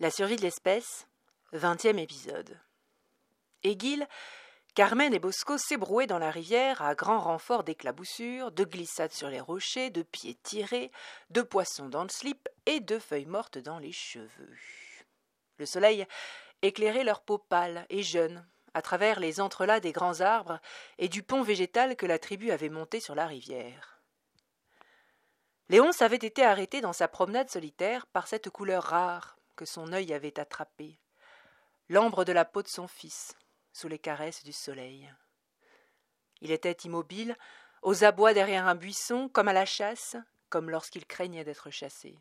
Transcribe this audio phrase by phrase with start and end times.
[0.00, 1.06] La survie de l'espèce,
[1.52, 2.58] vingtième épisode.
[3.62, 4.04] Aiguille,
[4.74, 9.40] Carmen et Bosco s'ébrouaient dans la rivière à grand renfort d'éclaboussures, de glissades sur les
[9.40, 10.90] rochers, de pieds tirés,
[11.30, 14.58] de poissons dans le slip et de feuilles mortes dans les cheveux.
[15.58, 16.06] Le soleil
[16.62, 20.58] éclairait leurs peaux pâles et jeunes à travers les entrelacs des grands arbres
[20.98, 24.02] et du pont végétal que la tribu avait monté sur la rivière.
[25.68, 30.12] Léonce avait été arrêté dans sa promenade solitaire par cette couleur rare que son œil
[30.12, 30.98] avait attrapée,
[31.88, 33.36] l'ambre de la peau de son fils,
[33.72, 35.12] sous les caresses du soleil.
[36.40, 37.36] Il était immobile,
[37.82, 40.16] aux abois derrière un buisson, comme à la chasse,
[40.48, 42.18] comme lorsqu'il craignait d'être chassé.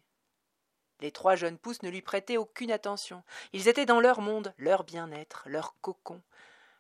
[0.99, 3.23] Les trois jeunes pousses ne lui prêtaient aucune attention.
[3.51, 6.21] Ils étaient dans leur monde, leur bien-être, leur cocon,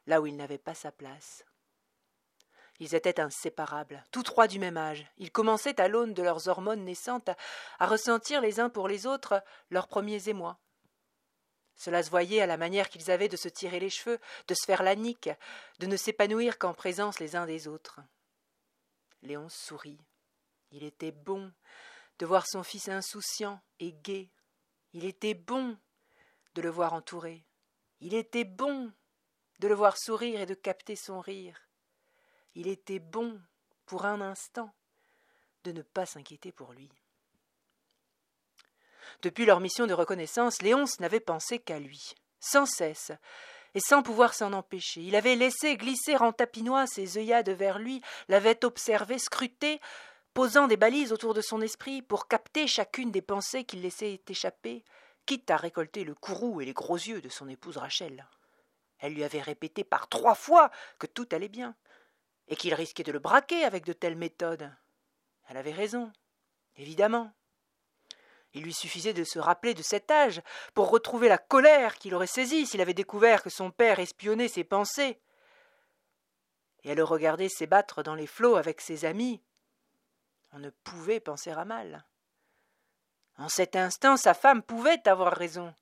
[0.07, 1.45] là où il n'avait pas sa place.
[2.79, 5.05] Ils étaient inséparables, tous trois du même âge.
[5.17, 7.29] Ils commençaient à l'aune de leurs hormones naissantes
[7.79, 10.59] à ressentir les uns pour les autres leurs premiers émois.
[11.75, 14.65] Cela se voyait à la manière qu'ils avaient de se tirer les cheveux, de se
[14.65, 15.29] faire la nique,
[15.79, 17.99] de ne s'épanouir qu'en présence les uns des autres.
[19.21, 19.99] Léon sourit.
[20.71, 21.51] Il était bon
[22.19, 24.31] de voir son fils insouciant et gai.
[24.93, 25.77] Il était bon
[26.55, 27.45] de le voir entouré.
[27.99, 28.91] Il était bon
[29.59, 31.59] de le voir sourire et de capter son rire.
[32.55, 33.39] Il était bon,
[33.85, 34.73] pour un instant,
[35.63, 36.89] de ne pas s'inquiéter pour lui.
[39.21, 43.11] Depuis leur mission de reconnaissance, Léonce n'avait pensé qu'à lui, sans cesse,
[43.75, 45.01] et sans pouvoir s'en empêcher.
[45.01, 49.79] Il avait laissé glisser en tapinois ses œillades vers lui, l'avait observé, scruté,
[50.33, 54.83] posant des balises autour de son esprit pour capter chacune des pensées qu'il laissait échapper,
[55.25, 58.27] quitte à récolter le courroux et les gros yeux de son épouse Rachel.
[58.99, 61.75] Elle lui avait répété par trois fois que tout allait bien,
[62.47, 64.71] et qu'il risquait de le braquer avec de telles méthodes.
[65.47, 66.11] Elle avait raison,
[66.75, 67.31] évidemment.
[68.53, 70.41] Il lui suffisait de se rappeler de cet âge
[70.73, 74.63] pour retrouver la colère qu'il aurait saisie s'il avait découvert que son père espionnait ses
[74.63, 75.19] pensées.
[76.83, 79.41] Et à le regarder s'ébattre dans les flots avec ses amis,
[80.51, 82.05] on ne pouvait penser à mal.
[83.37, 85.73] En cet instant, sa femme pouvait avoir raison.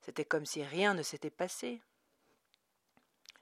[0.00, 1.80] C'était comme si rien ne s'était passé.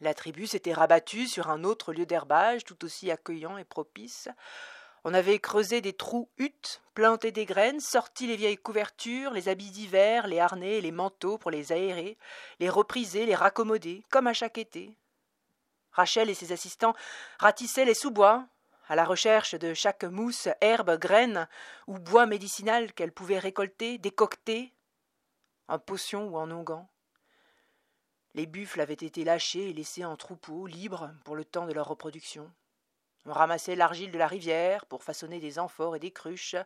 [0.01, 4.29] La tribu s'était rabattue sur un autre lieu d'herbage tout aussi accueillant et propice.
[5.05, 9.71] On avait creusé des trous huttes, planté des graines, sorti les vieilles couvertures, les habits
[9.71, 12.17] d'hiver, les harnais et les manteaux pour les aérer,
[12.59, 14.97] les repriser, les raccommoder, comme à chaque été.
[15.93, 16.95] Rachel et ses assistants
[17.39, 18.47] ratissaient les sous-bois,
[18.89, 21.49] à la recherche de chaque mousse, herbe, graine
[21.87, 24.73] ou bois médicinal qu'elle pouvait récolter, décocter,
[25.69, 26.85] en potion ou en onguent.
[28.35, 31.87] Les buffles avaient été lâchés et laissés en troupeaux, libres pour le temps de leur
[31.87, 32.51] reproduction.
[33.27, 36.57] On ramassait l'argile de la rivière pour façonner des amphores et des cruches.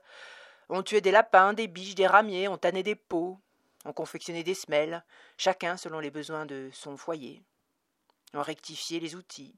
[0.70, 3.38] On tuait des lapins, des biches, des ramiers, on tannait des pots.
[3.84, 5.04] On confectionnait des semelles,
[5.36, 7.42] chacun selon les besoins de son foyer.
[8.34, 9.54] On rectifiait les outils.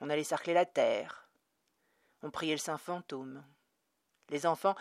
[0.00, 1.28] On allait sarcler la terre.
[2.22, 3.42] On priait le saint fantôme.
[4.32, 4.74] Les enfants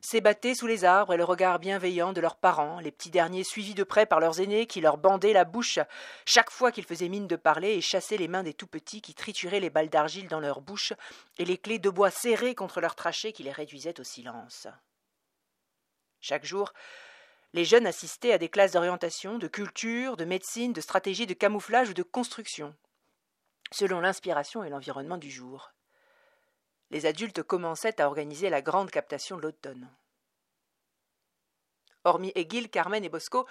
[0.00, 3.74] s'ébattaient sous les arbres et le regard bienveillant de leurs parents, les petits derniers suivis
[3.74, 5.78] de près par leurs aînés qui leur bandaient la bouche
[6.26, 9.14] chaque fois qu'ils faisaient mine de parler et chassaient les mains des tout petits qui
[9.14, 10.92] trituraient les balles d'argile dans leur bouche
[11.38, 14.68] et les clés de bois serrées contre leurs trachées qui les réduisaient au silence.
[16.20, 16.74] Chaque jour,
[17.54, 21.88] les jeunes assistaient à des classes d'orientation, de culture, de médecine, de stratégie, de camouflage
[21.88, 22.74] ou de construction,
[23.72, 25.72] selon l'inspiration et l'environnement du jour
[26.90, 29.90] les adultes commençaient à organiser la grande captation de l'automne.
[32.04, 33.46] Hormis Aiguille, Carmen et Bosco,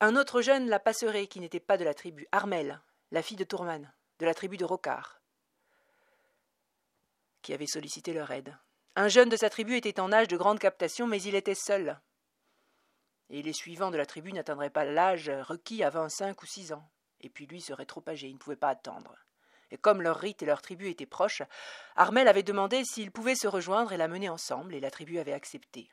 [0.00, 3.44] un autre jeune la passerait qui n'était pas de la tribu, Armel, la fille de
[3.44, 5.20] Tourman, de la tribu de Rocard,
[7.42, 8.56] qui avait sollicité leur aide.
[8.96, 12.00] Un jeune de sa tribu était en âge de grande captation, mais il était seul.
[13.30, 16.88] Et les suivants de la tribu n'atteindraient pas l'âge requis à vingt-cinq ou six ans.
[17.20, 19.16] Et puis lui serait trop âgé, il ne pouvait pas attendre
[19.72, 21.42] et comme leur rite et leur tribu étaient proches,
[21.96, 25.32] Armel avait demandé s'ils pouvaient se rejoindre et la mener ensemble, et la tribu avait
[25.32, 25.88] accepté.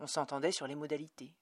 [0.00, 1.32] On s'entendait sur les modalités.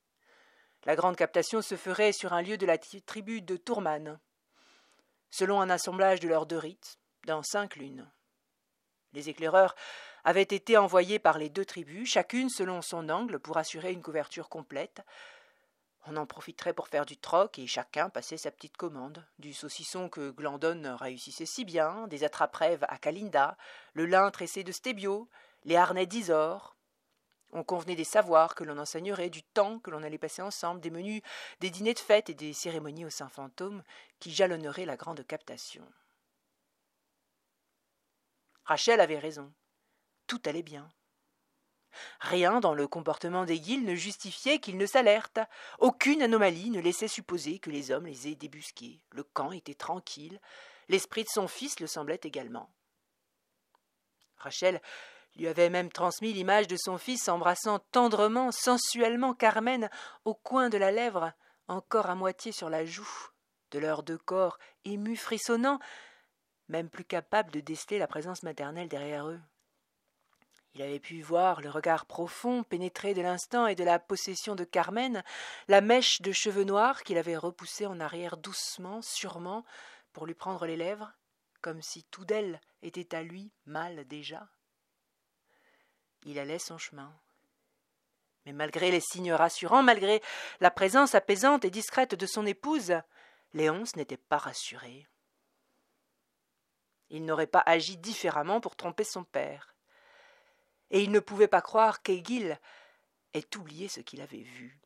[0.85, 4.21] La grande captation se ferait sur un lieu de la tribu de Tourman,
[5.31, 8.07] selon un assemblage de leurs deux rites, dans cinq lunes.
[9.15, 9.75] Les éclaireurs
[10.25, 14.51] avaient été envoyés par les deux tribus, chacune selon son angle, pour assurer une couverture
[14.51, 15.01] complète,
[16.07, 19.25] on en profiterait pour faire du troc et chacun passait sa petite commande.
[19.39, 23.57] Du saucisson que Glandon réussissait si bien, des attrape-rêves à Kalinda,
[23.95, 25.29] le lin tressé de Stébio,
[25.65, 26.77] les harnais d'Isor.
[27.53, 30.91] On convenait des savoirs que l'on enseignerait, du temps que l'on allait passer ensemble, des
[30.91, 31.23] menus,
[31.61, 33.83] des dîners de fête et des cérémonies au Saint-Fantôme
[34.19, 35.87] qui jalonneraient la grande captation.
[38.65, 39.53] Rachel avait raison.
[40.27, 40.89] Tout allait bien.
[42.21, 45.41] Rien dans le comportement des guilles ne justifiait qu'ils ne s'alertent.
[45.79, 49.01] Aucune anomalie ne laissait supposer que les hommes les aient débusqués.
[49.11, 50.41] Le camp était tranquille.
[50.89, 52.71] L'esprit de son fils le semblait également.
[54.37, 54.81] Rachel
[55.37, 59.89] lui avait même transmis l'image de son fils embrassant tendrement, sensuellement Carmen
[60.25, 61.33] au coin de la lèvre,
[61.69, 63.09] encore à moitié sur la joue,
[63.71, 65.79] de leurs deux corps émus, frissonnants,
[66.69, 69.41] même plus capables de déceler la présence maternelle derrière eux.
[70.75, 74.65] Il avait pu voir le regard profond, pénétré de l'instant et de la possession de
[74.65, 75.23] Carmen,
[75.69, 79.67] la mèche de cheveux noirs qu'il avait repoussée en arrière doucement, sûrement,
[80.15, 81.13] pour lui prendre les lèvres,
[81.61, 84.49] comme si tout d'elle était à lui mal déjà.
[86.25, 87.13] Il allait son chemin.
[88.47, 90.23] Mais malgré les signes rassurants, malgré
[90.61, 92.95] la présence apaisante et discrète de son épouse,
[93.53, 95.07] Léonce n'était pas rassuré.
[97.11, 99.72] Il n'aurait pas agi différemment pour tromper son père
[100.93, 102.57] et il ne pouvait pas croire qu'Aiguille
[103.35, 104.79] ait oublié ce qu'il avait vu.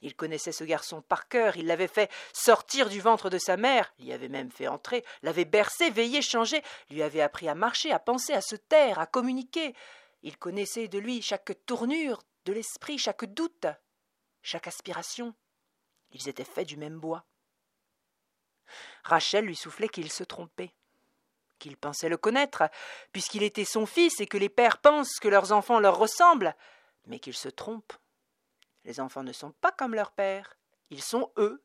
[0.00, 3.92] Il connaissait ce garçon par cœur, il l'avait fait sortir du ventre de sa mère,
[3.98, 7.98] l'y avait même fait entrer, l'avait bercé, veillé, changé, lui avait appris à marcher, à
[7.98, 9.74] penser, à se taire, à communiquer.
[10.22, 13.66] Il connaissait de lui chaque tournure de l'esprit, chaque doute,
[14.42, 15.34] chaque aspiration.
[16.10, 17.24] Ils étaient faits du même bois.
[19.04, 20.74] Rachel lui soufflait qu'il se trompait
[21.58, 22.64] qu'il pensait le connaître,
[23.12, 26.54] puisqu'il était son fils et que les pères pensent que leurs enfants leur ressemblent,
[27.06, 27.94] mais qu'ils se trompent.
[28.84, 30.56] Les enfants ne sont pas comme leur père,
[30.90, 31.62] ils sont eux,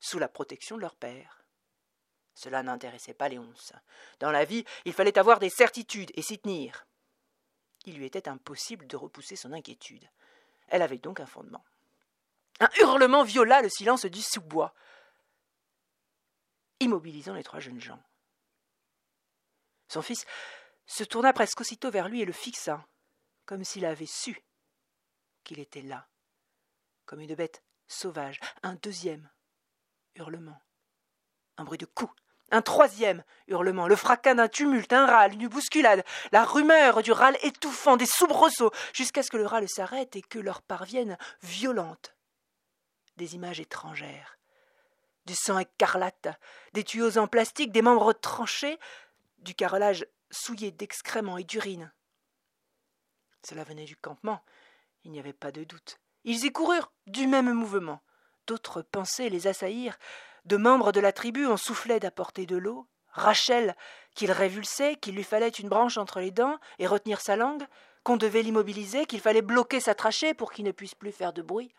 [0.00, 1.44] sous la protection de leur père.
[2.34, 3.72] Cela n'intéressait pas Léonce.
[4.18, 6.86] Dans la vie, il fallait avoir des certitudes et s'y tenir.
[7.84, 10.08] Il lui était impossible de repousser son inquiétude.
[10.68, 11.64] Elle avait donc un fondement.
[12.60, 14.74] Un hurlement viola le silence du sous-bois,
[16.80, 18.02] immobilisant les trois jeunes gens.
[19.92, 20.24] Son fils
[20.86, 22.82] se tourna presque aussitôt vers lui et le fixa,
[23.44, 24.42] comme s'il avait su
[25.44, 26.08] qu'il était là,
[27.04, 28.40] comme une bête sauvage.
[28.62, 29.28] Un deuxième
[30.14, 30.58] hurlement,
[31.58, 32.14] un bruit de coups,
[32.50, 37.36] un troisième hurlement, le fracas d'un tumulte, un râle, une bousculade, la rumeur du râle
[37.42, 42.16] étouffant, des soubresauts, jusqu'à ce que le râle s'arrête et que leur parviennent violentes
[43.18, 44.38] des images étrangères,
[45.26, 46.28] du sang écarlate,
[46.72, 48.78] des tuyaux en plastique, des membres tranchés,
[49.42, 51.92] du carrelage souillé d'excréments et d'urine.
[53.44, 54.42] Cela venait du campement,
[55.04, 55.98] il n'y avait pas de doute.
[56.24, 58.00] Ils y coururent du même mouvement.
[58.46, 59.98] D'autres pensées les assaillirent.
[60.44, 62.88] De membres de la tribu en soufflaient d'apporter de l'eau.
[63.08, 63.76] Rachel,
[64.14, 67.66] qu'il révulsait, qu'il lui fallait une branche entre les dents et retenir sa langue,
[68.04, 71.42] qu'on devait l'immobiliser, qu'il fallait bloquer sa trachée pour qu'il ne puisse plus faire de
[71.42, 71.74] bruit.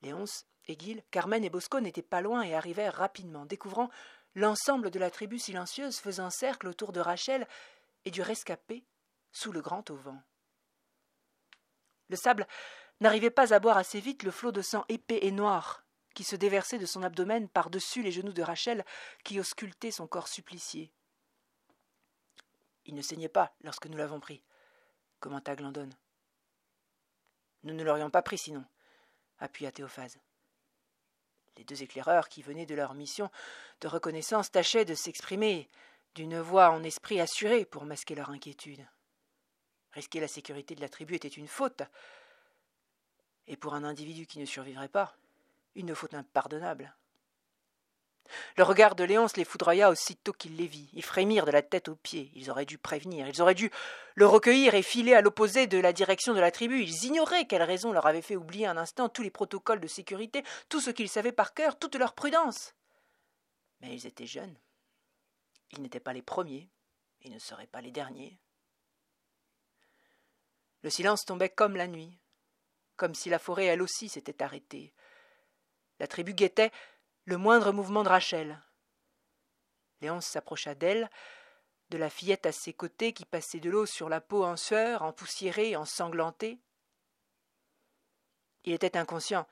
[0.00, 3.90] Léonce, Aiguille, Carmen et Bosco n'étaient pas loin et arrivèrent rapidement, découvrant
[4.34, 7.46] l'ensemble de la tribu silencieuse faisant cercle autour de Rachel
[8.04, 8.84] et du rescapé
[9.32, 10.14] sous le grand auvent.
[12.08, 12.46] Le sable
[13.00, 15.84] n'arrivait pas à boire assez vite le flot de sang épais et noir
[16.14, 18.84] qui se déversait de son abdomen par-dessus les genoux de Rachel
[19.24, 20.92] qui auscultait son corps supplicié.
[22.84, 24.42] Il ne saignait pas lorsque nous l'avons pris,
[25.20, 25.88] commenta Glandon.
[27.62, 28.64] Nous ne l'aurions pas pris sinon,
[29.38, 30.18] appuya Théophase.
[31.56, 33.30] Les deux éclaireurs qui venaient de leur mission
[33.80, 35.68] de reconnaissance tâchaient de s'exprimer
[36.14, 38.86] d'une voix en esprit assurée pour masquer leur inquiétude.
[39.92, 41.82] Risquer la sécurité de la tribu était une faute,
[43.46, 45.14] et pour un individu qui ne survivrait pas,
[45.74, 46.94] une faute impardonnable.
[48.56, 50.88] Le regard de Léonce les foudroya aussitôt qu'il les vit.
[50.92, 52.30] Ils frémirent de la tête aux pieds.
[52.34, 53.28] Ils auraient dû prévenir.
[53.28, 53.70] Ils auraient dû
[54.14, 56.82] le recueillir et filer à l'opposé de la direction de la tribu.
[56.82, 60.44] Ils ignoraient quelle raison leur avait fait oublier un instant tous les protocoles de sécurité,
[60.68, 62.74] tout ce qu'ils savaient par cœur, toute leur prudence.
[63.80, 64.56] Mais ils étaient jeunes.
[65.72, 66.68] Ils n'étaient pas les premiers.
[67.22, 68.38] Ils ne seraient pas les derniers.
[70.82, 72.18] Le silence tombait comme la nuit,
[72.96, 74.92] comme si la forêt elle aussi s'était arrêtée.
[76.00, 76.72] La tribu guettait
[77.24, 78.60] le moindre mouvement de Rachel.
[80.00, 81.08] Léonce s'approcha d'elle,
[81.90, 85.02] de la fillette à ses côtés qui passait de l'eau sur la peau en sueur,
[85.02, 86.58] empoussiérée, ensanglantée.
[88.64, 89.46] Il était inconscient.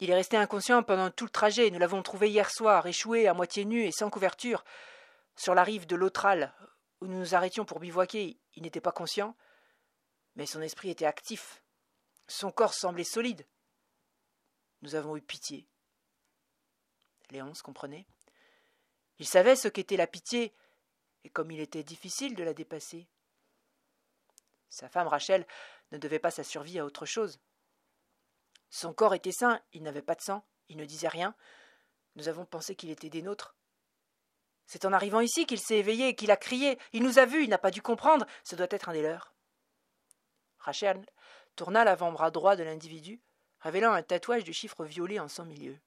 [0.00, 1.70] Il est resté inconscient pendant tout le trajet.
[1.70, 4.64] Nous l'avons trouvé hier soir, échoué, à moitié nu et sans couverture,
[5.36, 6.54] sur la rive de l'Autral,
[7.00, 8.38] où nous nous arrêtions pour bivouaquer.
[8.54, 9.36] Il n'était pas conscient,
[10.34, 11.62] mais son esprit était actif.
[12.26, 13.46] Son corps semblait solide.
[14.82, 15.66] Nous avons eu pitié.
[17.30, 18.06] Léonce comprenait.
[19.18, 20.54] Il savait ce qu'était la pitié,
[21.24, 23.08] et comme il était difficile de la dépasser.
[24.68, 25.46] Sa femme Rachel
[25.92, 27.40] ne devait pas sa survie à autre chose.
[28.70, 31.34] Son corps était sain, il n'avait pas de sang, il ne disait rien.
[32.16, 33.56] Nous avons pensé qu'il était des nôtres.
[34.66, 36.78] C'est en arrivant ici qu'il s'est éveillé qu'il a crié.
[36.92, 38.26] Il nous a vus, il n'a pas dû comprendre.
[38.44, 39.34] Ce doit être un des leurs.
[40.58, 41.06] Rachel
[41.56, 43.22] tourna l'avant-bras droit de l'individu,
[43.60, 45.78] révélant un tatouage de chiffres violets en son milieu.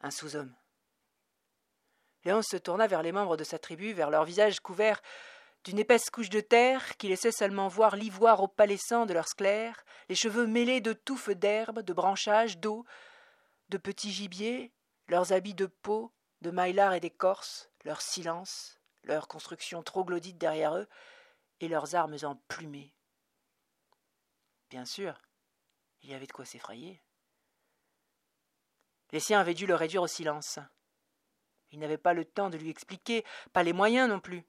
[0.00, 0.54] Un sous-homme.
[2.24, 5.02] Léon se tourna vers les membres de sa tribu, vers leurs visages couverts
[5.64, 10.14] d'une épaisse couche de terre qui laissait seulement voir l'ivoire opalescent de leurs sclères, les
[10.14, 12.84] cheveux mêlés de touffes d'herbe, de branchages, d'eau,
[13.68, 14.72] de petits gibiers,
[15.08, 20.88] leurs habits de peau, de maillard et d'écorce, leur silence, leur construction troglodyte derrière eux,
[21.60, 22.94] et leurs armes emplumées.
[24.70, 25.20] Bien sûr,
[26.02, 27.02] il y avait de quoi s'effrayer.
[29.12, 30.58] Les siens avaient dû le réduire au silence.
[31.72, 34.44] Ils n'avaient pas le temps de lui expliquer, pas les moyens non plus,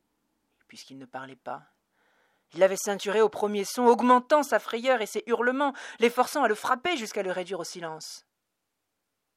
[0.67, 1.63] puisqu'il ne parlait pas.
[2.53, 6.47] Il l'avait ceinturé au premier son, augmentant sa frayeur et ses hurlements, les forçant à
[6.47, 8.25] le frapper jusqu'à le réduire au silence.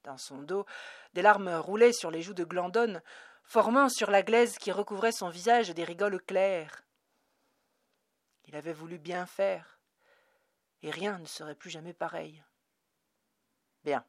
[0.03, 0.67] Dans son dos,
[1.13, 3.01] des larmes roulaient sur les joues de Glandon,
[3.45, 6.83] formant sur la glaise qui recouvrait son visage des rigoles claires.
[8.47, 9.79] Il avait voulu bien faire,
[10.83, 12.43] et rien ne serait plus jamais pareil.
[13.85, 14.05] Bien.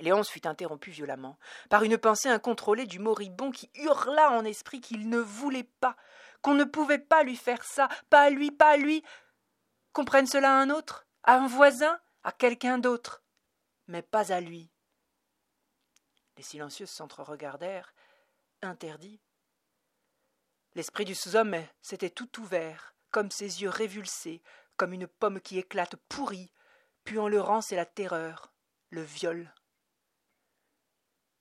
[0.00, 1.38] Léonce fut interrompu violemment
[1.68, 5.96] par une pensée incontrôlée du moribond qui hurla en esprit qu'il ne voulait pas,
[6.42, 9.04] qu'on ne pouvait pas lui faire ça, pas à lui, pas à lui.
[9.92, 13.22] Qu'on prenne cela à un autre, à un voisin, à quelqu'un d'autre,
[13.88, 14.70] mais pas à lui.
[16.36, 17.92] Les silencieux s'entre-regardèrent,
[18.62, 19.20] interdits.
[20.74, 24.42] L'esprit du sous-homme s'était tout ouvert, comme ses yeux révulsés,
[24.76, 26.52] comme une pomme qui éclate pourrie,
[27.04, 28.52] puant le rance et la terreur,
[28.90, 29.52] le viol.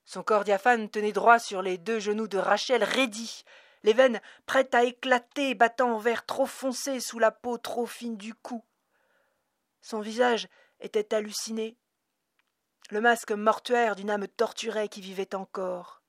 [0.09, 3.45] Son corps diaphane tenait droit sur les deux genoux de Rachel, raidis,
[3.83, 8.17] les veines prêtes à éclater, battant en verre trop foncé sous la peau trop fine
[8.17, 8.65] du cou.
[9.83, 10.47] Son visage
[10.79, 11.77] était halluciné,
[12.89, 16.01] le masque mortuaire d'une âme torturée qui vivait encore.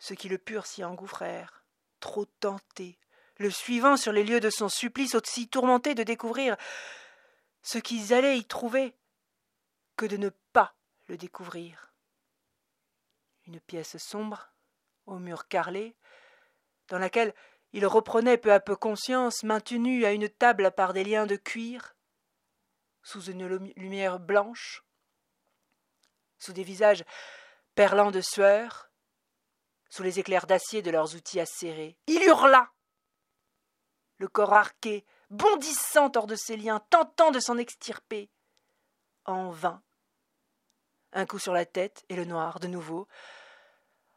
[0.00, 1.62] Ceux qui le purent s'y engouffrèrent,
[2.00, 2.98] trop tentés,
[3.36, 6.56] le suivant sur les lieux de son supplice, aussi tourmentés de découvrir
[7.62, 8.96] ce qu'ils allaient y trouver
[9.96, 10.74] que de ne pas
[11.06, 11.85] le découvrir.
[13.46, 14.52] Une pièce sombre,
[15.06, 15.96] aux murs carrelés,
[16.88, 17.34] dans laquelle
[17.72, 21.94] il reprenait peu à peu conscience, maintenu à une table par des liens de cuir,
[23.02, 24.84] sous une lumière blanche,
[26.38, 27.04] sous des visages
[27.74, 28.90] perlants de sueur,
[29.88, 31.96] sous les éclairs d'acier de leurs outils acérés.
[32.06, 32.72] Il hurla
[34.18, 38.30] le corps arqué, bondissant hors de ses liens, tentant de s'en extirper.
[39.24, 39.82] En vain.
[41.16, 43.08] Un coup sur la tête, et le noir, de nouveau.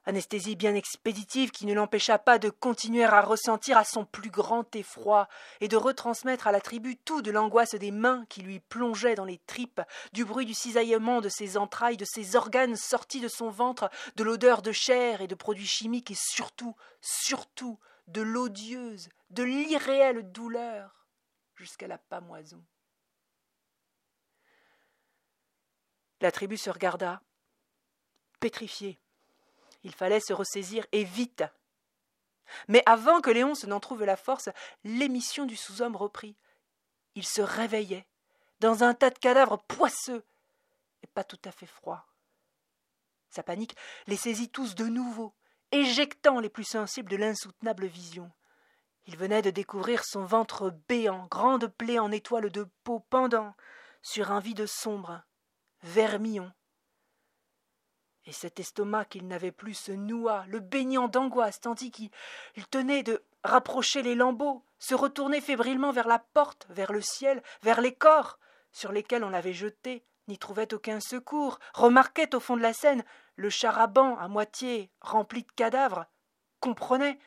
[0.03, 4.75] Anesthésie bien expéditive qui ne l'empêcha pas de continuer à ressentir à son plus grand
[4.75, 5.29] effroi
[5.61, 9.23] et de retransmettre à la tribu tout de l'angoisse des mains qui lui plongeaient dans
[9.23, 9.79] les tripes,
[10.11, 14.25] du bruit du cisaillement de ses entrailles, de ses organes sortis de son ventre, de
[14.25, 21.07] l'odeur de chair et de produits chimiques et surtout, surtout, de l'odieuse, de l'irréelle douleur
[21.55, 22.61] jusqu'à la pamoison.
[26.21, 27.21] La tribu se regarda,
[28.39, 28.99] pétrifiée.
[29.83, 31.43] Il fallait se ressaisir et vite.
[32.67, 34.49] Mais avant que Léonce n'en trouve la force,
[34.83, 36.35] l'émission du sous-homme reprit.
[37.15, 38.05] Il se réveillait,
[38.59, 40.23] dans un tas de cadavres poisseux,
[41.03, 42.05] et pas tout à fait froid.
[43.29, 43.75] Sa panique
[44.07, 45.33] les saisit tous de nouveau,
[45.71, 48.31] éjectant les plus sensibles de l'insoutenable vision.
[49.05, 53.55] Il venait de découvrir son ventre béant, grande plaie en étoiles de peau pendant
[54.01, 55.21] sur un vide sombre,
[55.83, 56.51] vermillon.
[58.25, 62.11] Et cet estomac qu'il n'avait plus se noua, le baignant d'angoisse, tandis qu'il
[62.69, 67.81] tenait de rapprocher les lambeaux, se retourner fébrilement vers la porte, vers le ciel, vers
[67.81, 68.39] les corps
[68.71, 73.03] sur lesquels on l'avait jeté, n'y trouvait aucun secours, remarquait au fond de la scène
[73.35, 76.05] le charaban à moitié rempli de cadavres,
[76.59, 77.17] comprenait,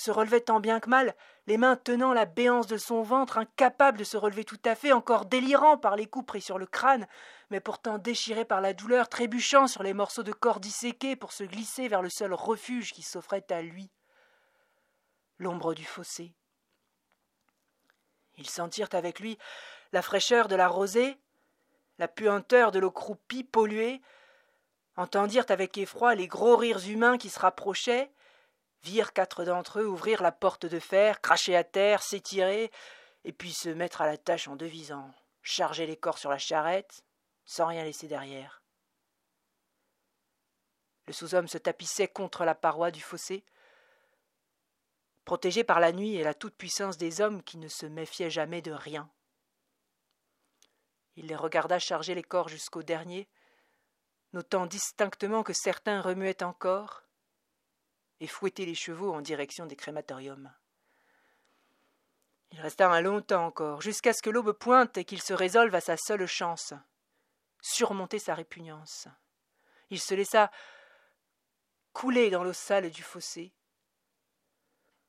[0.00, 1.14] se relevait tant bien que mal,
[1.46, 4.92] les mains tenant la béance de son ventre, incapable de se relever tout à fait,
[4.92, 7.06] encore délirant par les coups pris sur le crâne,
[7.50, 11.44] mais pourtant déchiré par la douleur, trébuchant sur les morceaux de corps disséqués pour se
[11.44, 13.90] glisser vers le seul refuge qui s'offrait à lui.
[15.38, 16.34] L'ombre du fossé.
[18.36, 19.38] Ils sentirent avec lui
[19.92, 21.18] la fraîcheur de la rosée,
[21.98, 24.02] la puanteur de l'eau croupie, polluée,
[24.96, 28.10] entendirent avec effroi les gros rires humains qui se rapprochaient,
[28.84, 32.70] virent quatre d'entre eux ouvrir la porte de fer, cracher à terre, s'étirer,
[33.24, 35.10] et puis se mettre à la tâche en devisant,
[35.42, 37.02] charger les corps sur la charrette,
[37.46, 38.62] sans rien laisser derrière.
[41.06, 43.44] Le sous-homme se tapissait contre la paroi du fossé,
[45.24, 48.72] protégé par la nuit et la toute-puissance des hommes qui ne se méfiaient jamais de
[48.72, 49.10] rien.
[51.16, 53.28] Il les regarda charger les corps jusqu'au dernier,
[54.34, 57.03] notant distinctement que certains remuaient encore,
[58.20, 60.52] et fouetter les chevaux en direction des crématoriums.
[62.52, 65.74] Il resta un long temps encore, jusqu'à ce que l'aube pointe et qu'il se résolve
[65.74, 66.74] à sa seule chance
[67.64, 69.08] surmonter sa répugnance.
[69.88, 70.50] Il se laissa
[71.94, 73.54] couler dans l'eau sale du fossé,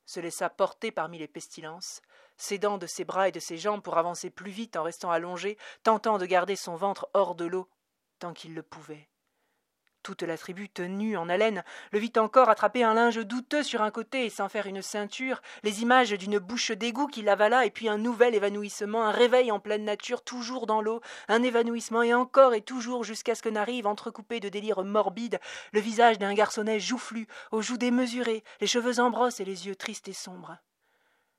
[0.06, 2.02] se laissa porter parmi les pestilences,
[2.38, 5.58] s'aidant de ses bras et de ses jambes pour avancer plus vite en restant allongé,
[5.84, 7.70] tentant de garder son ventre hors de l'eau
[8.20, 9.10] tant qu'il le pouvait.
[10.06, 13.90] Toute la tribu, tenue en haleine, le vit encore attraper un linge douteux sur un
[13.90, 17.90] côté et s'en faire une ceinture, les images d'une bouche d'égout qui l'avala, et puis
[17.90, 22.54] un nouvel évanouissement, un réveil en pleine nature, toujours dans l'eau, un évanouissement, et encore
[22.54, 25.40] et toujours jusqu'à ce que n'arrive, entrecoupé de délires morbides,
[25.74, 29.76] le visage d'un garçonnet joufflu, aux joues démesurées, les cheveux en brosse et les yeux
[29.76, 30.60] tristes et sombres.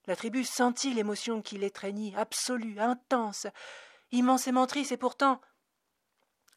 [0.09, 3.47] La tribu sentit l'émotion qui l'étreignit, absolue, intense,
[4.11, 5.41] immensément triste et pourtant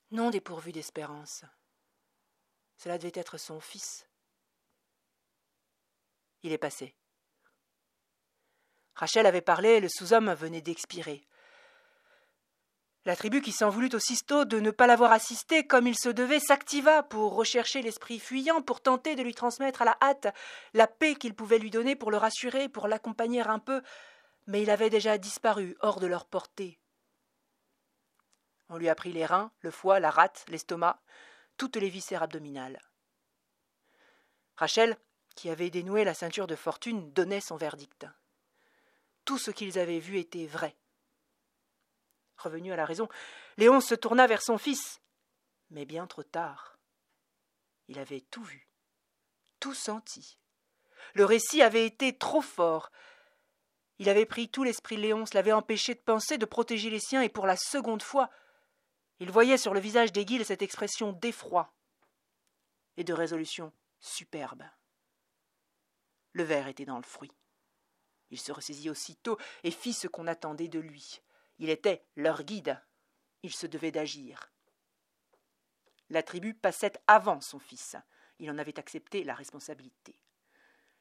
[0.10, 1.46] non dépourvue d'espérance.
[2.80, 4.08] Cela devait être son fils.
[6.44, 6.96] Il est passé.
[8.96, 11.28] Rachel avait parlé, le sous-homme venait d'expirer.
[13.04, 16.40] La tribu qui s'en voulut aussitôt de ne pas l'avoir assisté comme il se devait
[16.40, 20.34] s'activa pour rechercher l'esprit fuyant, pour tenter de lui transmettre à la hâte
[20.74, 23.82] la paix qu'il pouvait lui donner, pour le rassurer, pour l'accompagner un peu,
[24.48, 26.80] mais il avait déjà disparu hors de leur portée.
[28.70, 31.02] On lui a pris les reins, le foie, la rate, l'estomac,
[31.60, 32.80] toutes les viscères abdominales.
[34.56, 34.98] Rachel,
[35.36, 38.08] qui avait dénoué la ceinture de fortune, donnait son verdict.
[39.26, 40.76] Tout ce qu'ils avaient vu était vrai.
[42.38, 43.10] Revenu à la raison,
[43.58, 45.02] Léon se tourna vers son fils,
[45.70, 46.80] mais bien trop tard.
[47.90, 48.70] Il avait tout vu,
[49.60, 50.40] tout senti.
[51.14, 52.90] Le récit avait été trop fort.
[53.98, 57.22] Il avait pris tout l'esprit de Léonce, l'avait empêché de penser, de protéger les siens,
[57.22, 58.30] et pour la seconde fois,
[59.20, 61.74] il voyait sur le visage d'Aiguille cette expression d'effroi
[62.98, 64.64] et de résolution superbe.
[66.34, 67.32] Le verre était dans le fruit.
[68.30, 71.22] Il se ressaisit aussitôt et fit ce qu'on attendait de lui.
[71.58, 72.80] Il était leur guide.
[73.44, 74.52] Il se devait d'agir.
[76.10, 77.96] La tribu passait avant son fils.
[78.40, 80.16] Il en avait accepté la responsabilité.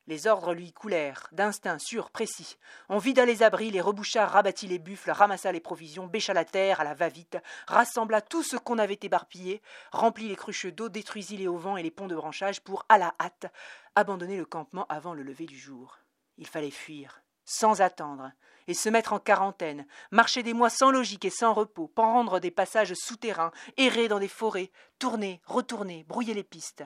[0.09, 2.57] Les ordres lui coulèrent, d'instinct sûr, précis.
[2.88, 6.81] On vida les abris, les reboucha, rabattit les buffles, ramassa les provisions, bêcha la terre
[6.81, 9.61] à la va-vite, rassembla tout ce qu'on avait éparpillé,
[9.92, 13.14] remplit les cruches d'eau, détruisit les auvents et les ponts de branchage pour, à la
[13.21, 13.53] hâte,
[13.97, 15.99] abandonner le campement avant le lever du jour.
[16.38, 18.33] Il fallait fuir, sans attendre,
[18.66, 22.51] et se mettre en quarantaine, marcher des mois sans logique et sans repos, prendre des
[22.51, 26.83] passages souterrains, errer dans des forêts, tourner, retourner, brouiller les pistes,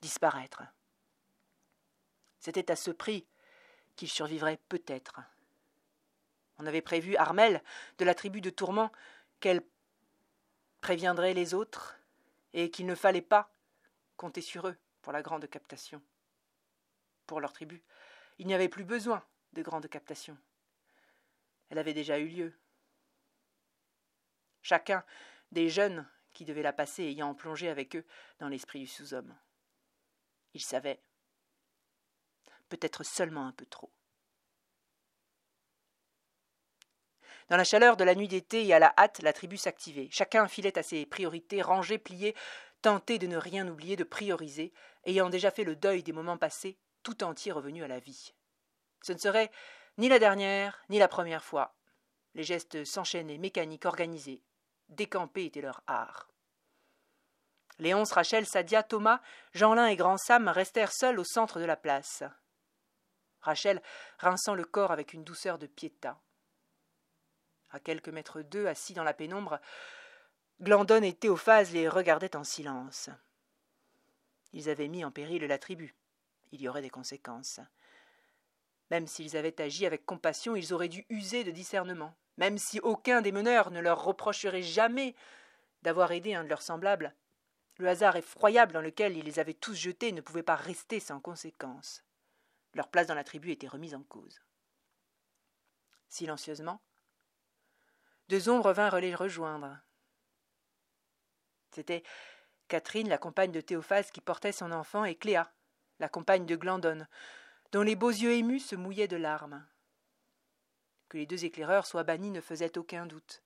[0.00, 0.62] disparaître.
[2.46, 3.26] C'était à ce prix
[3.96, 5.20] qu'il survivrait peut-être.
[6.58, 7.60] On avait prévu Armel,
[7.98, 8.92] de la tribu de Tourment,
[9.40, 9.62] qu'elle
[10.80, 11.98] préviendrait les autres,
[12.52, 13.52] et qu'il ne fallait pas
[14.16, 16.00] compter sur eux pour la grande captation.
[17.26, 17.82] Pour leur tribu,
[18.38, 20.38] il n'y avait plus besoin de grande captation.
[21.68, 22.56] Elle avait déjà eu lieu.
[24.62, 25.04] Chacun
[25.50, 28.04] des jeunes qui devaient la passer ayant plongé avec eux
[28.38, 29.36] dans l'esprit du sous-homme.
[30.54, 31.00] Ils savaient
[32.68, 33.90] peut-être seulement un peu trop.
[37.48, 40.08] Dans la chaleur de la nuit d'été et à la hâte, la tribu s'activait.
[40.10, 42.34] Chacun filait à ses priorités, rangé, plié,
[42.82, 44.72] tenté de ne rien oublier, de prioriser,
[45.04, 48.34] ayant déjà fait le deuil des moments passés, tout entier revenu à la vie.
[49.02, 49.52] Ce ne serait
[49.98, 51.76] ni la dernière, ni la première fois.
[52.34, 54.42] Les gestes s'enchaînaient, mécaniques, organisés.
[54.88, 56.28] Décamper était leur art.
[57.78, 59.20] Léonce, Rachel, Sadia, Thomas,
[59.52, 62.24] Jeanlin et Grand Sam restèrent seuls au centre de la place.
[63.46, 63.80] Rachel
[64.18, 66.18] rinçant le corps avec une douceur de piéta.
[67.70, 69.60] À quelques mètres d'eux, assis dans la pénombre,
[70.60, 73.08] Glandon et Théophase les regardaient en silence.
[74.52, 75.94] Ils avaient mis en péril la tribu.
[76.50, 77.60] Il y aurait des conséquences.
[78.90, 82.14] Même s'ils avaient agi avec compassion, ils auraient dû user de discernement.
[82.38, 85.14] Même si aucun des meneurs ne leur reprocherait jamais
[85.82, 87.14] d'avoir aidé un de leurs semblables,
[87.78, 91.20] le hasard effroyable dans lequel ils les avaient tous jetés ne pouvait pas rester sans
[91.20, 92.02] conséquence.
[92.76, 94.38] Leur place dans la tribu était remise en cause.
[96.08, 96.82] Silencieusement,
[98.28, 99.78] deux ombres vinrent les rejoindre.
[101.70, 102.02] C'était
[102.68, 105.50] Catherine, la compagne de Théophase, qui portait son enfant, et Cléa,
[106.00, 107.06] la compagne de Glandon,
[107.72, 109.66] dont les beaux yeux émus se mouillaient de larmes.
[111.08, 113.42] Que les deux éclaireurs soient bannis ne faisait aucun doute.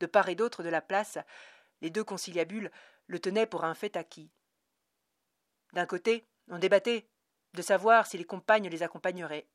[0.00, 1.18] De part et d'autre de la place,
[1.82, 2.72] les deux conciliabules
[3.06, 4.32] le tenaient pour un fait acquis.
[5.72, 7.11] D'un côté, on débattait
[7.54, 9.46] de savoir si les compagnes les accompagneraient.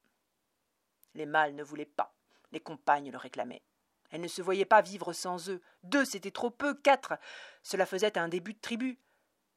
[1.15, 2.13] Les mâles ne voulaient pas,
[2.51, 3.63] les compagnes le réclamaient.
[4.11, 5.61] Elles ne se voyaient pas vivre sans eux.
[5.83, 6.73] Deux, c'était trop peu.
[6.73, 7.17] Quatre,
[7.63, 8.97] cela faisait un début de tribu.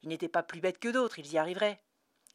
[0.03, 1.81] Ils n'étaient pas plus bêtes que d'autres, ils y arriveraient.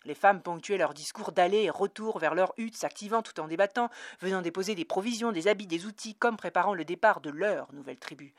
[0.04, 3.90] Les femmes ponctuaient leurs discours d'aller et retour vers leur hutte, s'activant tout en débattant,
[4.20, 7.98] venant déposer des provisions, des habits, des outils, comme préparant le départ de leur nouvelle
[7.98, 8.32] tribu.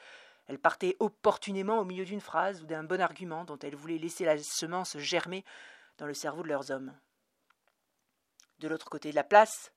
[0.47, 4.23] Elles partaient opportunément au milieu d'une phrase ou d'un bon argument dont elles voulaient laisser
[4.23, 5.43] la semence germer
[5.97, 6.93] dans le cerveau de leurs hommes.
[8.60, 9.72] De l'autre côté de la place,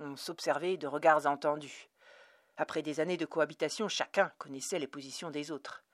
[0.00, 1.88] on s'observait de regards entendus.
[2.56, 5.84] Après des années de cohabitation, chacun connaissait les positions des autres.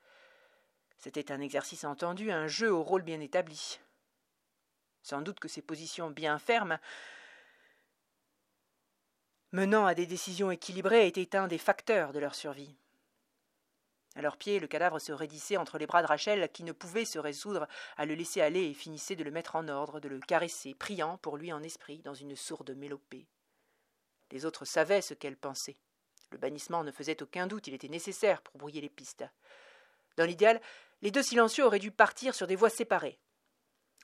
[0.97, 3.79] C'était un exercice entendu, un jeu au rôle bien établi.
[5.01, 6.79] Sans doute que ces positions bien fermes,
[9.51, 12.75] menant à des décisions équilibrées, étaient un des facteurs de leur survie.
[14.15, 17.05] À leurs pieds, le cadavre se raidissait entre les bras de Rachel, qui ne pouvait
[17.05, 20.19] se résoudre à le laisser aller et finissait de le mettre en ordre, de le
[20.19, 23.27] caresser, priant pour lui en esprit, dans une sourde mélopée.
[24.31, 25.77] Les autres savaient ce qu'elle pensait.
[26.31, 29.25] Le bannissement ne faisait aucun doute, il était nécessaire pour brouiller les pistes.
[30.17, 30.59] Dans l'idéal,
[31.01, 33.19] les deux silencieux auraient dû partir sur des voies séparées.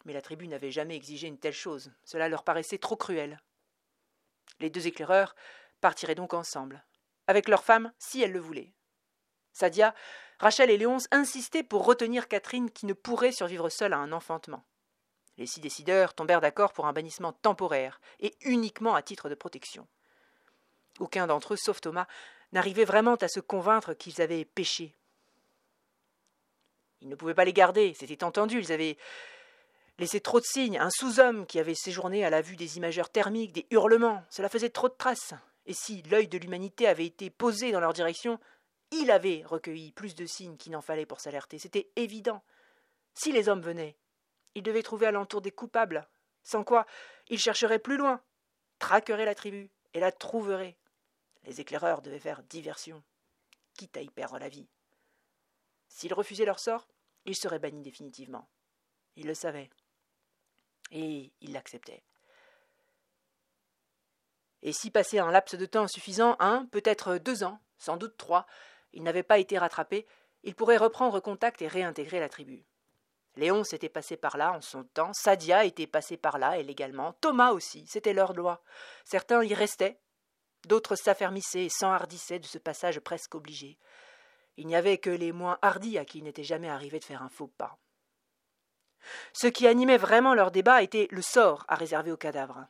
[0.06, 1.92] Mais la tribu n'avait jamais exigé une telle chose.
[2.04, 3.42] Cela leur paraissait trop cruel.
[4.60, 5.36] Les deux éclaireurs
[5.82, 6.86] partiraient donc ensemble,
[7.28, 8.75] avec leurs femmes si elles le voulaient.
[9.56, 9.96] Sadia,
[10.38, 14.66] Rachel et Léonce insistaient pour retenir Catherine qui ne pourrait survivre seule à un enfantement.
[15.38, 19.88] Les six décideurs tombèrent d'accord pour un bannissement temporaire et uniquement à titre de protection.
[21.00, 22.06] Aucun d'entre eux, sauf Thomas,
[22.52, 24.94] n'arrivait vraiment à se convaincre qu'ils avaient péché.
[27.00, 28.98] Ils ne pouvaient pas les garder, c'était entendu, ils avaient
[30.00, 33.54] laissé trop de signes, un sous-homme qui avait séjourné à la vue des imageurs thermiques,
[33.54, 35.34] des hurlements, cela faisait trop de traces.
[35.66, 38.40] Et si l'œil de l'humanité avait été posé dans leur direction,
[39.02, 42.44] il avait recueilli plus de signes qu'il n'en fallait pour s'alerter, c'était évident.
[43.14, 43.98] Si les hommes venaient,
[44.56, 46.08] ils devaient trouver alentour des coupables,
[46.44, 46.86] sans quoi
[47.28, 48.22] ils chercheraient plus loin,
[48.80, 50.78] traqueraient la tribu et la trouveraient.
[51.44, 53.04] Les éclaireurs devaient faire diversion,
[53.74, 54.68] quitte à y perdre la vie.
[55.88, 56.88] S'ils refusaient leur sort,
[57.26, 58.50] ils seraient bannis définitivement.
[59.16, 59.70] Ils le savaient.
[60.92, 62.04] Et ils l'acceptaient.
[64.62, 68.46] Et si passé un laps de temps suffisant, un, peut-être deux ans, sans doute trois,
[68.96, 70.08] il n'avait pas été rattrapé,
[70.44, 72.66] il pourrait reprendre contact et réintégrer la tribu.
[73.36, 77.14] Léon s'était passé par là en son temps, Sadia était passé par là, elle également,
[77.20, 78.64] Thomas aussi, c'était leur loi.
[79.04, 80.00] Certains y restaient,
[80.66, 83.78] d'autres s'affermissaient et s'enhardissaient de ce passage presque obligé.
[84.58, 87.22] Il n'y avait que les moins hardis à qui il n'était jamais arrivé de faire
[87.22, 87.78] un faux pas.
[89.34, 92.66] Ce qui animait vraiment leur débat était le sort à réserver aux cadavres.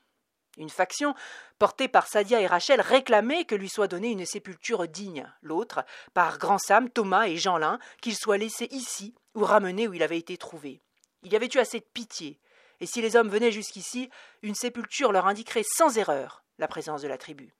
[0.57, 1.15] Une faction,
[1.59, 5.29] portée par Sadia et Rachel, réclamait que lui soit donnée une sépulture digne.
[5.41, 10.03] L'autre, par Grand Sam, Thomas et Jeanlin, qu'il soit laissé ici ou ramené où il
[10.03, 10.81] avait été trouvé.
[11.23, 12.39] Il y avait eu assez de pitié,
[12.79, 14.09] et si les hommes venaient jusqu'ici,
[14.41, 17.53] une sépulture leur indiquerait sans erreur la présence de la tribu.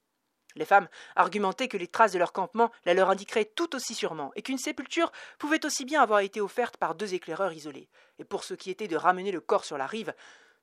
[0.56, 4.32] Les femmes argumentaient que les traces de leur campement la leur indiqueraient tout aussi sûrement,
[4.36, 7.90] et qu'une sépulture pouvait aussi bien avoir été offerte par deux éclaireurs isolés.
[8.20, 10.14] Et pour ce qui était de ramener le corps sur la rive,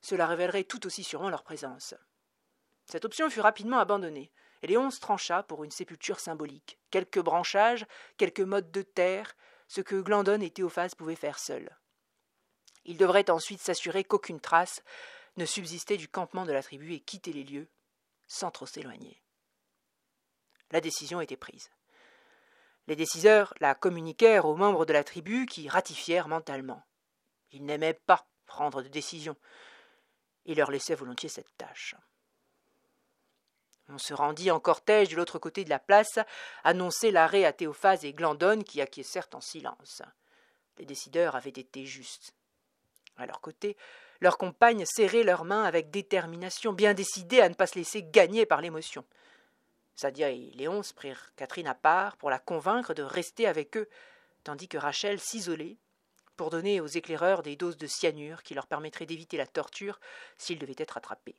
[0.00, 1.94] cela révélerait tout aussi sûrement leur présence.
[2.92, 6.78] Cette option fut rapidement abandonnée, et Léon trancha pour une sépulture symbolique.
[6.90, 7.86] Quelques branchages,
[8.18, 9.34] quelques modes de terre,
[9.66, 11.74] ce que Glandon et Théophase pouvaient faire seuls.
[12.84, 14.82] Il devrait ensuite s'assurer qu'aucune trace
[15.38, 17.70] ne subsistait du campement de la tribu et quitter les lieux
[18.26, 19.22] sans trop s'éloigner.
[20.70, 21.70] La décision était prise.
[22.88, 26.84] Les décideurs la communiquèrent aux membres de la tribu qui ratifièrent mentalement.
[27.52, 29.34] Ils n'aimaient pas prendre de décision.
[30.44, 31.96] Ils leur laissaient volontiers cette tâche.
[33.92, 36.18] On se rendit en cortège de l'autre côté de la place,
[36.64, 40.00] annoncer l'arrêt à Théophase et Glandone qui acquiescèrent en silence.
[40.78, 42.34] Les décideurs avaient été justes.
[43.18, 43.76] À leur côté,
[44.22, 48.46] leurs compagnes serraient leurs mains avec détermination, bien décidées à ne pas se laisser gagner
[48.46, 49.04] par l'émotion.
[49.94, 53.90] Sadia et Léonce prirent Catherine à part pour la convaincre de rester avec eux,
[54.42, 55.76] tandis que Rachel s'isolait
[56.38, 60.00] pour donner aux éclaireurs des doses de cyanure qui leur permettraient d'éviter la torture
[60.38, 61.36] s'ils devaient être attrapés.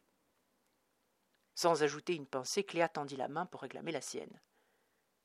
[1.55, 4.41] Sans ajouter une pensée, Cléa tendit la main pour réclamer la sienne.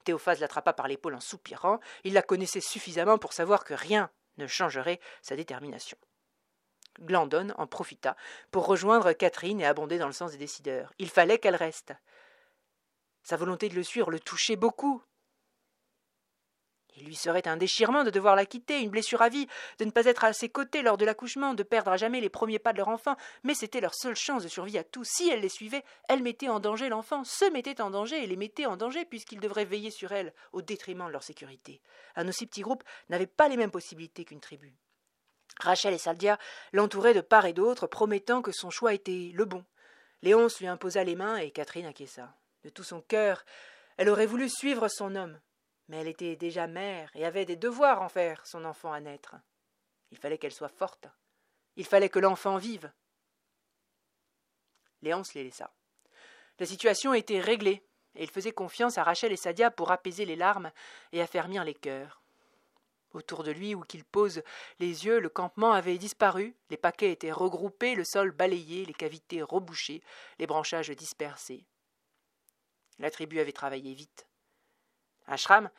[0.04, 1.80] Théophase l'attrapa par l'épaule en soupirant.
[2.04, 5.98] Il la connaissait suffisamment pour savoir que rien ne changerait sa détermination.
[7.00, 8.16] Glandon en profita
[8.50, 10.92] pour rejoindre Catherine et abonder dans le sens des décideurs.
[10.98, 11.92] Il fallait qu'elle reste.
[13.22, 15.02] Sa volonté de le suivre le touchait beaucoup.
[16.98, 19.46] Il lui serait un déchirement de devoir la quitter, une blessure à vie,
[19.78, 22.28] de ne pas être à ses côtés lors de l'accouchement, de perdre à jamais les
[22.28, 25.06] premiers pas de leur enfant, mais c'était leur seule chance de survie à tous.
[25.08, 28.36] Si elle les suivait, elle mettait en danger l'enfant, se mettait en danger et les
[28.36, 31.80] mettait en danger puisqu'ils devraient veiller sur elle, au détriment de leur sécurité.
[32.16, 34.74] Un aussi petit groupe n'avait pas les mêmes possibilités qu'une tribu.
[35.60, 36.38] Rachel et Saldia
[36.72, 39.64] l'entouraient de part et d'autre, promettant que son choix était le bon.
[40.22, 42.34] Léonce lui imposa les mains et Catherine acquiesça.
[42.64, 43.44] De tout son cœur,
[43.96, 45.38] elle aurait voulu suivre son homme,
[45.88, 49.36] mais elle était déjà mère et avait des devoirs envers son enfant à naître.
[50.10, 51.08] Il fallait qu'elle soit forte.
[51.76, 52.90] Il fallait que l'enfant vive,
[55.02, 55.70] Léonce les laissa.
[56.58, 57.84] La situation était réglée,
[58.16, 60.72] et il faisait confiance à Rachel et Sadia pour apaiser les larmes
[61.12, 62.22] et affermir les cœurs.
[63.12, 64.42] Autour de lui, où qu'il pose
[64.80, 69.42] les yeux, le campement avait disparu, les paquets étaient regroupés, le sol balayé, les cavités
[69.42, 70.02] rebouchées,
[70.38, 71.64] les branchages dispersés.
[72.98, 74.27] La tribu avait travaillé vite.
[75.28, 75.70] Ashram,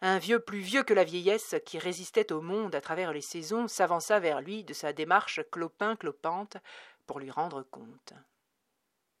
[0.00, 3.66] un vieux plus vieux que la vieillesse qui résistait au monde à travers les saisons,
[3.66, 6.58] s'avança vers lui de sa démarche clopin-clopante
[7.06, 8.12] pour lui rendre compte.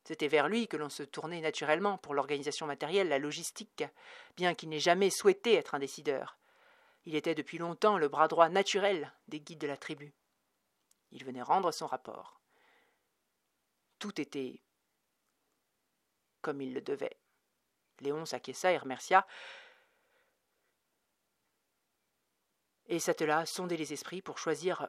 [0.04, 3.84] C'était vers lui que l'on se tournait naturellement pour l'organisation matérielle, la logistique,
[4.36, 6.38] bien qu'il n'ait jamais souhaité être un décideur.
[7.04, 10.12] Il était depuis longtemps le bras droit naturel des guides de la tribu.
[11.10, 12.40] Il venait rendre son rapport.
[13.98, 14.60] Tout était
[16.40, 17.18] comme il le devait.
[18.00, 19.26] Léon s'acquiesça et remercia,
[22.88, 24.88] et s'attela à sonder les esprits pour choisir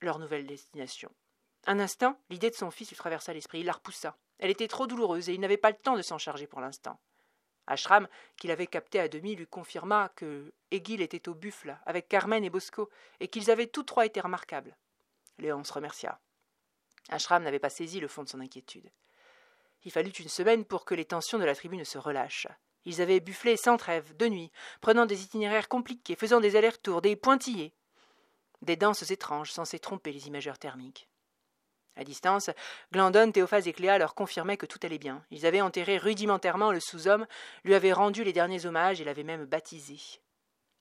[0.00, 1.10] leur nouvelle destination.
[1.66, 3.60] Un instant, l'idée de son fils lui traversa l'esprit.
[3.60, 4.16] Il la repoussa.
[4.38, 6.98] Elle était trop douloureuse et il n'avait pas le temps de s'en charger pour l'instant.
[7.66, 12.44] Ashram, qu'il avait capté à demi, lui confirma que Egil était au buffle avec Carmen
[12.44, 14.76] et Bosco et qu'ils avaient tous trois été remarquables.
[15.38, 16.18] Léon se remercia.
[17.10, 18.90] Ashram n'avait pas saisi le fond de son inquiétude.
[19.84, 22.48] Il fallut une semaine pour que les tensions de la tribu ne se relâchent.
[22.84, 27.16] Ils avaient bufflé sans trêve, de nuit, prenant des itinéraires compliqués, faisant des allers-retours, des
[27.16, 27.74] pointillés,
[28.62, 31.08] des danses étranges censées tromper les imageurs thermiques.
[31.96, 32.50] À distance,
[32.92, 35.24] Glandon, Théophase et Cléa leur confirmaient que tout allait bien.
[35.30, 37.26] Ils avaient enterré rudimentairement le sous-homme,
[37.64, 39.98] lui avaient rendu les derniers hommages et l'avaient même baptisé.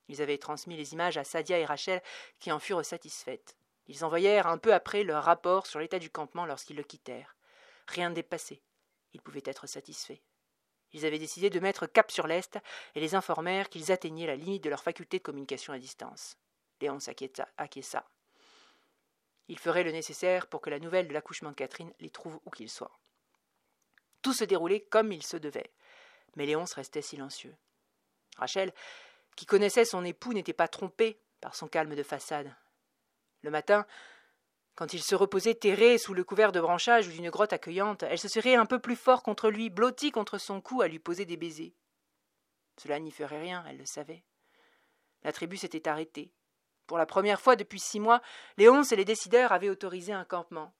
[0.07, 2.01] Ils avaient transmis les images à Sadia et Rachel,
[2.39, 3.57] qui en furent satisfaites.
[3.87, 7.35] Ils envoyèrent un peu après leur rapport sur l'état du campement lorsqu'ils le quittèrent.
[7.87, 8.61] Rien ne dépassait.
[9.13, 10.21] Ils pouvaient être satisfaits.
[10.93, 12.57] Ils avaient décidé de mettre cap sur l'Est
[12.95, 16.37] et les informèrent qu'ils atteignaient la limite de leur faculté de communication à distance.
[16.81, 18.05] Léon s'acquiesça.
[19.47, 22.49] Il ferait le nécessaire pour que la nouvelle de l'accouchement de Catherine les trouve où
[22.49, 22.99] qu'ils soient.
[24.21, 25.71] Tout se déroulait comme il se devait,
[26.35, 27.55] mais Léonce restait silencieux.
[28.37, 28.73] Rachel,
[29.35, 32.53] qui connaissait son époux, n'était pas trompée par son calme de façade.
[33.41, 33.85] Le matin,
[34.79, 38.17] quand il se reposait terré sous le couvert de branchages ou d'une grotte accueillante, elle
[38.17, 41.25] se serait un peu plus fort contre lui, blottie contre son cou à lui poser
[41.25, 41.75] des baisers.
[42.77, 44.23] Cela n'y ferait rien, elle le savait.
[45.23, 46.31] La tribu s'était arrêtée.
[46.87, 48.21] Pour la première fois depuis six mois,
[48.55, 50.73] Léonce et les décideurs avaient autorisé un campement.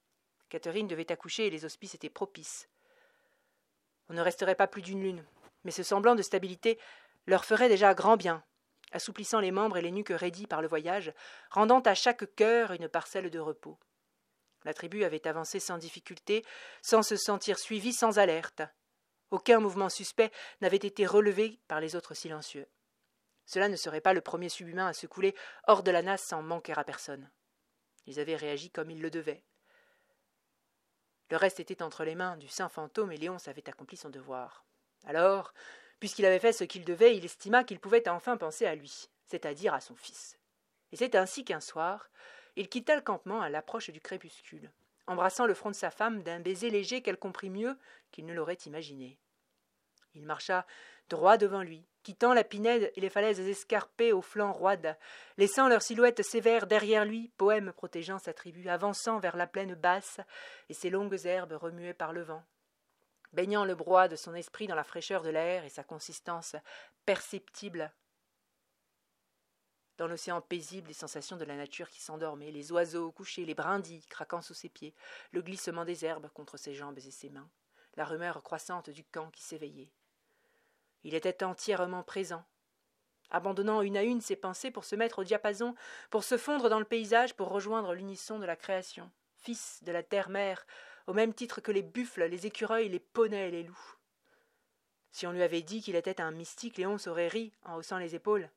[0.48, 2.70] Catherine devait accoucher et les hospices étaient propices.
[4.08, 5.26] On ne resterait pas plus d'une lune,
[5.66, 6.80] mais ce semblant de stabilité
[7.28, 8.46] leur ferait déjà grand bien
[8.92, 11.14] assouplissant les membres et les nuques raidies par le voyage,
[11.52, 13.78] rendant à chaque cœur une parcelle de repos.
[14.66, 16.44] La tribu avait avancé sans difficulté,
[16.82, 18.62] sans se sentir suivie, sans alerte.
[19.32, 22.68] Aucun mouvement suspect n'avait été relevé par les autres silencieux.
[23.46, 25.36] Cela ne serait pas le premier subhumain à se couler
[25.68, 27.30] hors de la nasse sans manquer à personne.
[28.06, 29.44] Ils avaient réagi comme ils le devaient.
[31.30, 34.66] Le reste était entre les mains du saint fantôme et Léonce avait accompli son devoir.
[35.06, 35.54] Alors,
[36.00, 39.74] puisqu'il avait fait ce qu'il devait, il estima qu'il pouvait enfin penser à lui, c'est-à-dire
[39.74, 40.38] à son fils.
[40.92, 42.10] Et c'est ainsi qu'un soir,
[42.60, 44.70] il quitta le campement à l'approche du crépuscule,
[45.08, 47.78] embrassant le front de sa femme d'un baiser léger qu'elle comprit mieux
[48.12, 49.18] qu'il ne l'aurait imaginé.
[50.14, 50.68] Il marcha
[51.08, 54.98] droit devant lui, quittant la pinède et les falaises escarpées aux flancs roides,
[55.38, 60.20] laissant leurs silhouettes sévères derrière lui, poème protégeant sa tribu, avançant vers la plaine basse
[60.68, 62.44] et ses longues herbes remuées par le vent,
[63.32, 66.58] baignant le broie de son esprit dans la fraîcheur de l'air et sa consistance
[67.06, 67.94] perceptible
[70.00, 74.06] dans l'océan paisible les sensations de la nature qui s'endormait, les oiseaux couchés, les brindilles
[74.06, 74.96] craquant sous ses pieds,
[75.34, 77.50] le glissement des herbes contre ses jambes et ses mains,
[77.98, 79.92] la rumeur croissante du camp qui s'éveillait.
[81.04, 82.46] Il était entièrement présent,
[83.30, 85.76] abandonnant une à une ses pensées pour se mettre au diapason,
[86.10, 90.02] pour se fondre dans le paysage, pour rejoindre l'unisson de la création, fils de la
[90.02, 90.66] terre-mère,
[91.08, 93.96] au même titre que les buffles, les écureuils, les poneys les loups.
[95.12, 98.16] Si on lui avait dit qu'il était un mystique, Léon aurait ri en haussant les
[98.16, 98.50] épaules.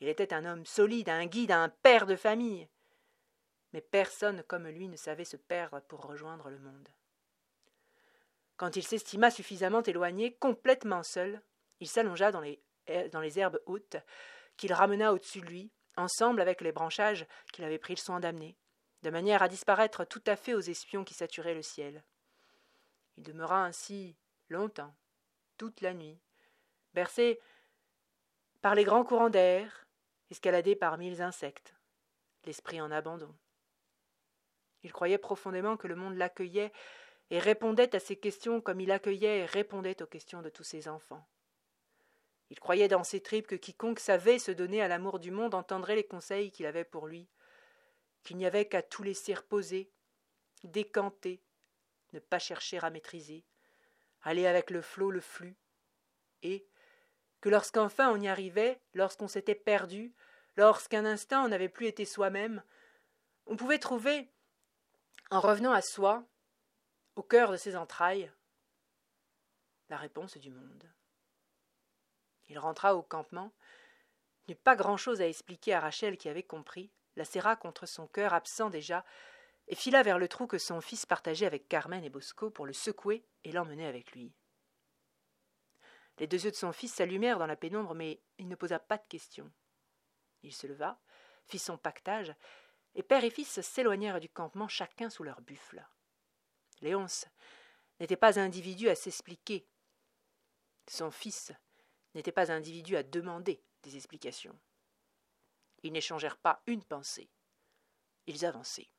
[0.00, 2.68] Il était un homme solide, un guide, un père de famille.
[3.72, 6.88] Mais personne comme lui ne savait se perdre pour rejoindre le monde.
[8.56, 11.40] Quand il s'estima suffisamment éloigné, complètement seul,
[11.80, 12.62] il s'allongea dans les,
[13.12, 13.96] dans les herbes hautes
[14.56, 18.56] qu'il ramena au-dessus de lui, ensemble avec les branchages qu'il avait pris le soin d'amener,
[19.02, 22.04] de manière à disparaître tout à fait aux espions qui saturaient le ciel.
[23.16, 24.16] Il demeura ainsi
[24.48, 24.94] longtemps,
[25.56, 26.20] toute la nuit,
[26.92, 27.40] bercé
[28.60, 29.86] par les grands courants d'air,
[30.30, 31.74] escaladé par mille insectes,
[32.44, 33.34] l'esprit en abandon.
[34.82, 36.72] Il croyait profondément que le monde l'accueillait
[37.30, 40.88] et répondait à ses questions comme il accueillait et répondait aux questions de tous ses
[40.88, 41.26] enfants.
[42.50, 45.94] Il croyait dans ses tripes que quiconque savait se donner à l'amour du monde entendrait
[45.94, 47.28] les conseils qu'il avait pour lui,
[48.24, 49.92] qu'il n'y avait qu'à tout laisser reposer,
[50.64, 51.40] décanter,
[52.12, 53.44] ne pas chercher à maîtriser,
[54.22, 55.56] aller avec le flot, le flux,
[56.42, 56.66] et
[57.40, 60.14] que lorsqu'enfin on y arrivait, lorsqu'on s'était perdu,
[60.56, 62.62] lorsqu'un instant on n'avait plus été soi-même,
[63.46, 64.28] on pouvait trouver,
[65.30, 66.24] en revenant à soi,
[67.16, 68.30] au cœur de ses entrailles,
[69.88, 70.90] la réponse du monde.
[72.48, 73.52] Il rentra au campement,
[74.48, 78.34] n'eut pas grand-chose à expliquer à Rachel qui avait compris, la serra contre son cœur
[78.34, 79.04] absent déjà,
[79.68, 82.72] et fila vers le trou que son fils partageait avec Carmen et Bosco pour le
[82.72, 84.32] secouer et l'emmener avec lui.
[86.20, 88.98] Les deux yeux de son fils s'allumèrent dans la pénombre, mais il ne posa pas
[88.98, 89.50] de questions.
[90.42, 91.00] Il se leva,
[91.46, 92.34] fit son pactage,
[92.94, 95.82] et père et fils s'éloignèrent du campement chacun sous leur buffle.
[96.82, 97.26] Léonce
[97.98, 99.66] n'était pas individu à s'expliquer.
[100.86, 101.52] Son fils
[102.14, 104.58] n'était pas individu à demander des explications.
[105.82, 107.30] Ils n'échangèrent pas une pensée.
[108.26, 108.90] Ils avançaient.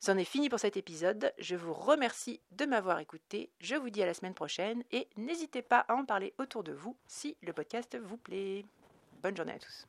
[0.00, 1.32] C'en est fini pour cet épisode.
[1.38, 3.50] Je vous remercie de m'avoir écouté.
[3.60, 6.72] Je vous dis à la semaine prochaine et n'hésitez pas à en parler autour de
[6.72, 8.64] vous si le podcast vous plaît.
[9.22, 9.86] Bonne journée à tous.